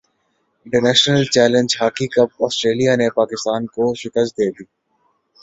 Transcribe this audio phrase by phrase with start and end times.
[0.65, 4.63] international challenge hockey cup Australia نے پاکستان کو سے شکست دے دی